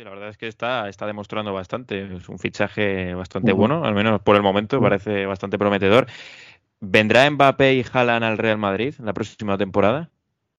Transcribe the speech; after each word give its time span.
Sí, 0.00 0.04
la 0.04 0.12
verdad 0.12 0.30
es 0.30 0.38
que 0.38 0.48
está, 0.48 0.88
está 0.88 1.06
demostrando 1.06 1.52
bastante. 1.52 2.16
Es 2.16 2.26
un 2.30 2.38
fichaje 2.38 3.12
bastante 3.12 3.52
bueno, 3.52 3.84
al 3.84 3.94
menos 3.94 4.22
por 4.22 4.34
el 4.34 4.40
momento, 4.40 4.80
parece 4.80 5.26
bastante 5.26 5.58
prometedor. 5.58 6.06
¿Vendrá 6.80 7.30
Mbappé 7.30 7.74
y 7.74 7.84
Haaland 7.92 8.24
al 8.24 8.38
Real 8.38 8.56
Madrid 8.56 8.94
la 9.04 9.12
próxima 9.12 9.58
temporada? 9.58 10.08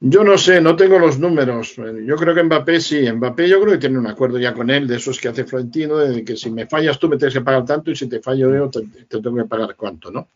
Yo 0.00 0.22
no 0.22 0.36
sé, 0.36 0.60
no 0.60 0.76
tengo 0.76 0.98
los 0.98 1.18
números. 1.18 1.76
Yo 2.04 2.16
creo 2.16 2.34
que 2.34 2.42
Mbappé 2.42 2.78
sí. 2.78 3.10
Mbappé 3.10 3.48
yo 3.48 3.58
creo 3.62 3.72
que 3.72 3.78
tiene 3.78 3.98
un 3.98 4.06
acuerdo 4.06 4.38
ya 4.38 4.52
con 4.52 4.68
él, 4.68 4.86
de 4.86 4.96
esos 4.96 5.18
que 5.18 5.28
hace 5.28 5.44
Florentino, 5.44 5.96
de 5.96 6.22
que 6.22 6.36
si 6.36 6.50
me 6.50 6.66
fallas 6.66 6.98
tú 6.98 7.08
me 7.08 7.16
tienes 7.16 7.32
que 7.32 7.40
pagar 7.40 7.64
tanto 7.64 7.90
y 7.90 7.96
si 7.96 8.10
te 8.10 8.20
fallo 8.20 8.54
yo 8.54 8.68
te, 8.68 8.82
tengo 9.08 9.36
que 9.36 9.48
pagar 9.48 9.74
cuánto, 9.76 10.10
¿no? 10.10 10.28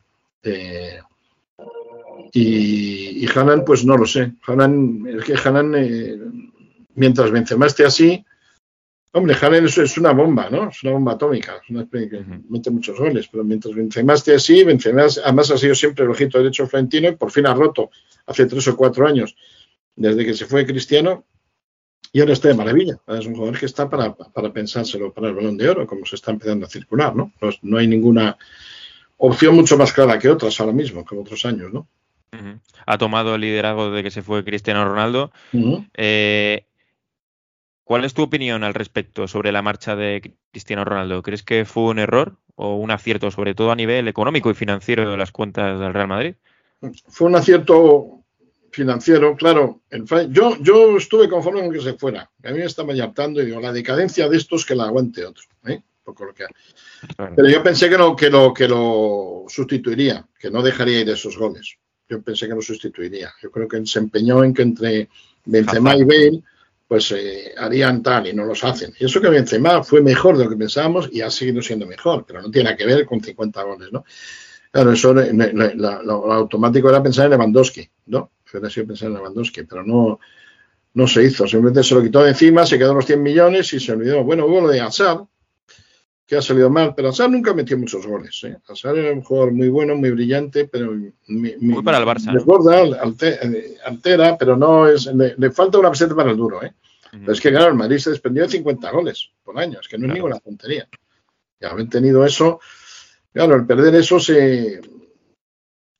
Eh, 0.42 1.00
y, 2.32 3.26
y 3.26 3.28
Hanan, 3.34 3.62
pues 3.62 3.84
no 3.84 3.98
lo 3.98 4.06
sé. 4.06 4.32
Hanan, 4.46 5.06
es 5.06 5.22
que 5.22 5.34
Hanan, 5.34 5.74
eh, 5.76 6.16
mientras 6.94 7.30
Benzema 7.30 7.66
esté 7.66 7.84
así, 7.84 8.24
hombre, 9.16 9.34
Hanan 9.40 9.64
es, 9.64 9.78
es, 9.78 9.96
una 9.96 10.12
bomba, 10.12 10.50
¿no? 10.50 10.68
Es 10.68 10.82
una 10.82 10.92
bomba 10.92 11.12
atómica, 11.12 11.60
es 11.62 11.70
una 11.70 11.86
que 11.86 12.24
mete 12.48 12.70
muchos 12.70 12.98
goles, 12.98 13.28
pero 13.28 13.44
mientras 13.44 13.74
Benzema 13.74 14.14
esté 14.14 14.34
así, 14.34 14.62
Benzema 14.62 15.06
además 15.24 15.50
ha 15.50 15.58
sido 15.58 15.74
siempre 15.74 16.04
el 16.04 16.10
ojito 16.10 16.38
derecho 16.38 16.64
de 16.64 16.68
Florentino 16.68 17.08
y 17.08 17.16
por 17.16 17.30
fin 17.30 17.46
ha 17.46 17.54
roto 17.54 17.90
hace 18.26 18.46
tres 18.46 18.68
o 18.68 18.76
cuatro 18.76 19.06
años 19.06 19.34
desde 19.94 20.24
que 20.24 20.34
se 20.34 20.44
fue 20.44 20.66
Cristiano 20.66 21.24
y 22.12 22.20
ahora 22.20 22.34
está 22.34 22.48
de 22.48 22.54
maravilla. 22.54 22.98
Es 23.06 23.26
un 23.26 23.34
jugador 23.34 23.58
que 23.58 23.66
está 23.66 23.88
para, 23.88 24.14
para 24.14 24.52
pensárselo 24.52 25.12
para 25.12 25.28
el 25.28 25.34
balón 25.34 25.56
de 25.56 25.68
oro, 25.68 25.86
como 25.86 26.04
se 26.04 26.16
está 26.16 26.30
empezando 26.30 26.66
a 26.66 26.68
circular, 26.68 27.16
¿no? 27.16 27.32
No, 27.40 27.50
no 27.62 27.78
hay 27.78 27.86
ninguna 27.86 28.36
opción 29.16 29.54
mucho 29.54 29.78
más 29.78 29.92
clara 29.92 30.18
que 30.18 30.28
otras 30.28 30.60
ahora 30.60 30.72
mismo, 30.72 31.04
que 31.04 31.16
otros 31.16 31.44
años, 31.46 31.72
¿no? 31.72 31.88
Ha 32.84 32.98
tomado 32.98 33.34
el 33.34 33.40
liderazgo 33.40 33.90
de 33.90 34.02
que 34.02 34.10
se 34.10 34.22
fue 34.22 34.44
Cristiano 34.44 34.84
Ronaldo. 34.84 35.32
Uh 35.52 35.58
-huh. 35.58 35.88
eh, 35.94 36.65
¿Cuál 37.86 38.04
es 38.04 38.14
tu 38.14 38.22
opinión 38.22 38.64
al 38.64 38.74
respecto 38.74 39.28
sobre 39.28 39.52
la 39.52 39.62
marcha 39.62 39.94
de 39.94 40.34
Cristiano 40.50 40.84
Ronaldo? 40.84 41.22
¿Crees 41.22 41.44
que 41.44 41.64
fue 41.64 41.84
un 41.84 42.00
error 42.00 42.36
o 42.56 42.74
un 42.74 42.90
acierto, 42.90 43.30
sobre 43.30 43.54
todo 43.54 43.70
a 43.70 43.76
nivel 43.76 44.08
económico 44.08 44.50
y 44.50 44.54
financiero 44.54 45.08
de 45.08 45.16
las 45.16 45.30
cuentas 45.30 45.78
del 45.78 45.94
Real 45.94 46.08
Madrid? 46.08 46.34
Fue 47.06 47.28
un 47.28 47.36
acierto 47.36 48.24
financiero, 48.72 49.36
claro. 49.36 49.82
Yo, 50.30 50.60
yo 50.60 50.96
estuve 50.96 51.28
conforme 51.28 51.60
con 51.60 51.72
que 51.72 51.80
se 51.80 51.92
fuera. 51.92 52.28
A 52.42 52.50
mí 52.50 52.58
me 52.58 52.64
estaba 52.64 52.92
ya 52.92 53.04
hartando 53.04 53.40
y 53.40 53.46
digo, 53.46 53.60
la 53.60 53.72
decadencia 53.72 54.28
de 54.28 54.36
estos 54.36 54.66
que 54.66 54.74
la 54.74 54.86
aguante 54.86 55.24
otro. 55.24 55.44
¿eh? 55.66 55.80
Poco 56.02 56.24
lo 56.24 56.34
que... 56.34 56.46
Claro. 57.14 57.34
Pero 57.36 57.48
yo 57.48 57.62
pensé 57.62 57.88
que 57.88 57.98
lo, 57.98 58.16
que, 58.16 58.28
lo, 58.28 58.52
que 58.52 58.66
lo 58.66 59.44
sustituiría, 59.46 60.26
que 60.40 60.50
no 60.50 60.60
dejaría 60.60 61.02
ir 61.02 61.10
esos 61.10 61.38
goles. 61.38 61.76
Yo 62.08 62.20
pensé 62.20 62.48
que 62.48 62.54
lo 62.56 62.62
sustituiría. 62.62 63.32
Yo 63.40 63.52
creo 63.52 63.68
que 63.68 63.86
se 63.86 64.00
empeñó 64.00 64.42
en 64.42 64.52
que 64.52 64.62
entre 64.62 65.08
Benzema 65.44 65.90
Ajá. 65.90 66.00
y 66.00 66.02
Bale 66.02 66.42
pues 66.88 67.10
eh, 67.12 67.52
harían 67.56 68.02
tal 68.02 68.28
y 68.28 68.32
no 68.32 68.44
los 68.44 68.62
hacen. 68.64 68.92
Y 68.98 69.06
eso 69.06 69.20
que 69.20 69.28
Benzema 69.28 69.82
fue 69.82 70.00
mejor 70.00 70.36
de 70.38 70.44
lo 70.44 70.50
que 70.50 70.56
pensábamos 70.56 71.08
y 71.12 71.20
ha 71.20 71.30
seguido 71.30 71.60
siendo 71.60 71.86
mejor, 71.86 72.24
pero 72.26 72.40
no 72.40 72.50
tiene 72.50 72.76
que 72.76 72.86
ver 72.86 73.04
con 73.04 73.20
50 73.20 73.62
goles, 73.62 73.92
¿no? 73.92 74.04
Claro, 74.70 74.92
eso 74.92 75.14
lo 75.14 76.32
automático 76.32 76.88
era 76.88 77.02
pensar 77.02 77.24
en 77.26 77.30
Lewandowski, 77.32 77.88
¿no? 78.06 78.30
Hubiera 78.52 78.70
sido 78.70 78.86
pensar 78.86 79.08
en 79.08 79.14
Lewandowski, 79.14 79.62
pero 79.62 79.82
no, 79.82 80.20
no 80.94 81.06
se 81.06 81.24
hizo. 81.24 81.46
Simplemente 81.46 81.82
se 81.82 81.94
lo 81.94 82.02
quitó 82.02 82.22
de 82.22 82.30
encima, 82.30 82.66
se 82.66 82.78
quedó 82.78 82.94
los 82.94 83.06
100 83.06 83.22
millones 83.22 83.72
y 83.72 83.80
se 83.80 83.92
olvidó. 83.92 84.22
Bueno, 84.22 84.46
hubo 84.46 84.60
lo 84.60 84.68
de 84.68 84.80
Hazard, 84.80 85.24
que 86.26 86.36
ha 86.36 86.42
salido 86.42 86.68
mal, 86.68 86.92
pero 86.94 87.10
Hazard 87.10 87.30
nunca 87.30 87.54
metió 87.54 87.78
muchos 87.78 88.04
goles. 88.04 88.40
¿eh? 88.44 88.56
Hazard 88.66 88.98
era 88.98 89.12
un 89.12 89.22
jugador 89.22 89.52
muy 89.52 89.68
bueno, 89.68 89.94
muy 89.94 90.10
brillante, 90.10 90.66
pero 90.66 90.92
mi, 90.92 91.54
muy 91.58 91.82
para 91.84 91.98
el 91.98 92.04
Barça. 92.04 92.32
Desborda, 92.32 92.80
alte, 93.00 93.38
altera, 93.84 94.36
pero 94.36 94.56
no 94.56 94.88
es. 94.88 95.06
Le, 95.06 95.34
le, 95.36 95.50
falta 95.52 95.78
una 95.78 95.90
peseta 95.90 96.16
para 96.16 96.32
el 96.32 96.36
duro. 96.36 96.64
¿eh? 96.64 96.72
Uh 97.12 97.16
-huh. 97.16 97.20
Pero 97.20 97.32
es 97.32 97.40
que, 97.40 97.50
claro, 97.50 97.68
el 97.68 97.74
Madrid 97.74 97.98
se 97.98 98.10
desprendió 98.10 98.42
de 98.42 98.48
50 98.48 98.90
goles 98.90 99.30
por 99.44 99.56
año, 99.58 99.78
es 99.80 99.86
que 99.86 99.96
no 99.96 100.02
claro. 100.02 100.12
es 100.12 100.16
ninguna 100.16 100.40
tontería. 100.40 100.88
Y 101.60 101.64
haber 101.64 101.88
tenido 101.88 102.24
eso, 102.26 102.60
claro, 103.32 103.54
el 103.54 103.64
perder 103.64 103.94
eso 103.94 104.18
se, 104.18 104.80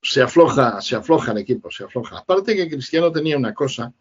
se 0.02 0.22
afloja, 0.22 0.80
se 0.80 0.96
afloja 0.96 1.32
el 1.32 1.38
equipo, 1.38 1.70
se 1.70 1.84
afloja. 1.84 2.18
Aparte 2.18 2.56
que 2.56 2.68
Cristiano 2.68 3.12
tenía 3.12 3.36
una 3.36 3.54
cosa 3.54 3.92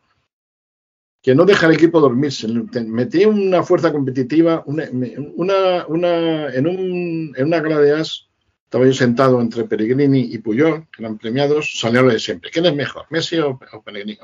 que 1.25 1.34
no 1.34 1.44
deja 1.44 1.66
al 1.66 1.74
equipo 1.74 2.00
dormirse. 2.00 2.47
Metí 2.47 3.25
una 3.25 3.63
fuerza 3.63 3.91
competitiva, 3.91 4.62
una, 4.68 4.88
una, 5.34 6.50
en, 6.53 6.68
un, 6.68 7.34
en 7.36 7.47
una 7.47 7.59
gala 7.62 7.80
de 7.80 7.94
as, 7.94 8.28
estaba 8.66 8.86
yo 8.86 8.94
sentado 8.94 9.41
entre 9.41 9.64
Peregrini 9.64 10.19
y 10.31 10.38
Puyol, 10.38 10.85
que 10.91 11.02
eran 11.02 11.18
premiados, 11.18 11.80
salió 11.80 12.03
de 12.03 12.19
siempre. 12.19 12.52
¿Quién 12.52 12.68
es 12.68 12.75
mejor, 12.75 13.08
Messi 13.09 13.40
o, 13.40 13.59
o 13.74 13.81
Peregrini? 13.81 14.19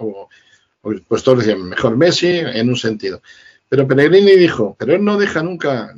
Pues 1.08 1.24
todos 1.24 1.40
decían, 1.40 1.70
mejor 1.70 1.98
Messi 1.98 2.28
en 2.38 2.70
un 2.70 2.76
sentido. 2.78 3.24
Pero 3.68 3.88
Peregrini 3.88 4.36
dijo, 4.36 4.76
pero 4.78 4.94
él 4.94 5.04
no 5.04 5.18
deja 5.18 5.42
nunca, 5.42 5.96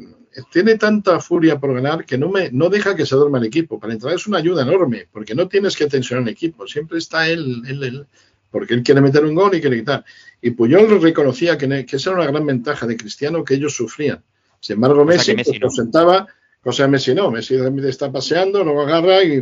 tiene 0.54 0.78
tanta 0.78 1.20
furia 1.20 1.60
por 1.60 1.74
ganar 1.74 2.06
que 2.06 2.18
no, 2.18 2.30
me, 2.30 2.50
no 2.50 2.70
deja 2.70 2.96
que 2.96 3.06
se 3.06 3.18
duerma 3.18 3.40
el 3.40 3.46
equipo. 3.48 3.78
Para 3.78 3.92
entrar 3.92 4.14
es 4.14 4.26
una 4.26 4.38
ayuda 4.38 4.62
enorme, 4.62 5.10
porque 5.12 5.36
no 5.36 5.50
tienes 5.50 5.76
que 5.76 5.88
tensionar 5.88 6.24
el 6.24 6.34
equipo, 6.34 6.66
siempre 6.66 6.98
está 6.98 7.28
él, 7.28 7.62
él, 7.68 7.84
él 7.84 8.08
porque 8.54 8.76
él 8.76 8.84
quiere 8.84 9.02
meter 9.02 9.26
un 9.26 9.34
gol 9.34 9.56
y 9.56 9.62
quiere 9.62 9.80
quitar. 9.80 10.06
Y 10.40 10.52
Puyol 10.52 11.02
reconocía 11.02 11.58
que, 11.58 11.88
que 11.88 11.96
esa 11.96 12.12
era 12.12 12.20
una 12.20 12.30
gran 12.30 12.46
ventaja 12.46 12.86
de 12.86 12.96
Cristiano 12.96 13.44
que 13.44 13.56
ellos 13.56 13.76
sufrían. 13.76 14.24
Sin 14.60 14.76
embargo, 14.76 15.04
Messi, 15.04 15.36
Messi 15.36 15.60
pues, 15.60 15.62
no. 15.62 15.70
sentaba, 15.72 16.28
cosa 16.62 16.84
de 16.84 16.90
Messi 16.90 17.16
no, 17.16 17.32
Messi 17.32 17.56
está 17.88 18.12
paseando, 18.12 18.64
luego 18.64 18.84
agarra 18.84 19.24
y 19.24 19.42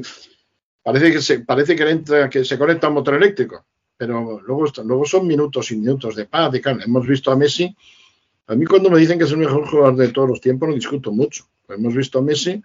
parece 0.82 1.12
que 1.12 1.22
se, 1.22 1.40
parece 1.42 1.76
que, 1.76 1.90
entra, 1.90 2.30
que 2.30 2.46
se 2.46 2.58
conecta 2.58 2.88
a 2.88 2.90
un 2.90 2.96
motor 2.96 3.16
eléctrico. 3.16 3.66
Pero 3.98 4.40
luego, 4.48 4.72
luego 4.86 5.06
son 5.06 5.28
minutos 5.28 5.70
y 5.72 5.76
minutos 5.76 6.16
de 6.16 6.24
paz, 6.24 6.50
de 6.54 6.62
calma. 6.62 6.86
Hemos 6.86 7.06
visto 7.06 7.32
a 7.32 7.36
Messi, 7.36 7.76
a 8.48 8.56
mí 8.56 8.66
cuando 8.66 8.90
me 8.90 8.98
dicen 8.98 9.18
que 9.18 9.26
es 9.26 9.32
el 9.32 9.40
mejor 9.40 9.68
jugador 9.68 9.98
de 9.98 10.08
todos 10.08 10.30
los 10.30 10.40
tiempos, 10.40 10.70
no 10.70 10.76
discuto 10.76 11.12
mucho. 11.12 11.44
Hemos 11.68 11.94
visto 11.94 12.20
a 12.20 12.22
Messi 12.22 12.64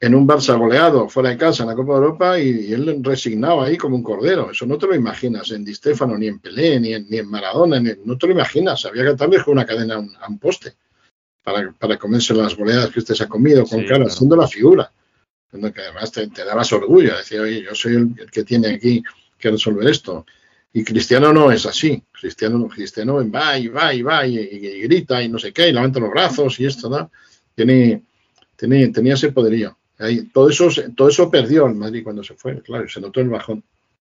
en 0.00 0.14
un 0.14 0.28
Barça 0.28 0.56
goleado 0.56 1.08
fuera 1.08 1.30
de 1.30 1.36
casa 1.36 1.64
en 1.64 1.70
la 1.70 1.74
Copa 1.74 1.94
de 1.94 1.98
Europa 1.98 2.38
y, 2.38 2.48
y, 2.48 2.72
él 2.72 3.02
resignado 3.02 3.62
ahí 3.62 3.76
como 3.76 3.96
un 3.96 4.02
cordero. 4.02 4.50
Eso 4.50 4.64
no 4.64 4.78
te 4.78 4.86
lo 4.86 4.94
imaginas 4.94 5.50
en 5.50 5.64
Di 5.64 5.74
Stefano, 5.74 6.16
ni 6.16 6.28
en 6.28 6.38
Pelé, 6.38 6.78
ni 6.78 6.94
en, 6.94 7.06
ni 7.08 7.18
en 7.18 7.28
Maradona, 7.28 7.80
ni, 7.80 7.90
no 8.04 8.16
te 8.16 8.26
lo 8.28 8.32
imaginas. 8.32 8.84
Había 8.84 9.02
que 9.02 9.08
atarle 9.10 9.42
con 9.42 9.52
una 9.52 9.66
cadena 9.66 9.96
a 9.96 9.98
un, 9.98 10.14
a 10.20 10.28
un 10.28 10.38
poste 10.38 10.74
para, 11.42 11.72
para, 11.72 11.96
comerse 11.96 12.32
las 12.32 12.56
goleadas 12.56 12.90
que 12.90 13.00
usted 13.00 13.14
se 13.14 13.24
ha 13.24 13.28
comido 13.28 13.64
con 13.66 13.80
sí, 13.80 13.86
cara, 13.86 13.96
claro. 14.04 14.10
siendo 14.10 14.36
la 14.36 14.46
figura. 14.46 14.92
Que 15.50 15.82
además 15.82 16.12
te, 16.12 16.28
te 16.28 16.44
dabas 16.44 16.72
orgullo, 16.72 17.16
decir, 17.16 17.40
oye, 17.40 17.62
yo 17.62 17.74
soy 17.74 17.94
el, 17.94 18.14
el, 18.18 18.30
que 18.30 18.44
tiene 18.44 18.68
aquí 18.68 19.02
que 19.36 19.50
resolver 19.50 19.88
esto. 19.88 20.26
Y 20.72 20.84
Cristiano 20.84 21.32
no 21.32 21.50
es 21.50 21.66
así. 21.66 22.04
Cristiano, 22.12 22.68
Cristiano 22.68 23.16
va 23.30 23.58
y 23.58 23.68
va 23.68 23.94
y 23.94 24.02
va 24.02 24.26
y, 24.26 24.36
y, 24.36 24.66
y 24.66 24.80
grita 24.82 25.22
y 25.22 25.28
no 25.28 25.38
sé 25.38 25.52
qué, 25.52 25.68
y 25.68 25.72
levanta 25.72 25.98
los 25.98 26.10
brazos 26.10 26.60
y 26.60 26.66
esto, 26.66 26.88
¿no? 26.88 27.10
Tiene, 27.54 28.04
tiene, 28.54 28.88
tenía 28.88 29.14
ese 29.14 29.32
poderío. 29.32 29.77
Ahí, 29.98 30.28
todo, 30.28 30.48
eso, 30.48 30.68
todo 30.96 31.08
eso 31.08 31.30
perdió 31.30 31.66
el 31.66 31.74
Madrid 31.74 32.04
cuando 32.04 32.22
se 32.22 32.34
fue, 32.34 32.62
claro, 32.62 32.88
se 32.88 33.00
notó 33.00 33.20
el 33.20 33.28
bajón. 33.28 33.64